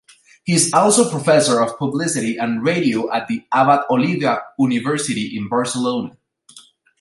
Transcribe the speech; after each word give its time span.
He 0.43 0.53
is 0.53 0.73
also 0.73 1.07
professor 1.11 1.61
of 1.61 1.77
Publicity 1.77 2.35
and 2.35 2.63
Radio 2.63 3.11
at 3.13 3.27
the 3.27 3.45
Abat 3.53 3.83
Oliba 3.87 4.41
University 4.57 5.37
in 5.37 5.47
Barcelona. 5.47 6.17